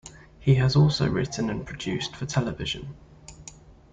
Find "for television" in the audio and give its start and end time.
2.15-2.95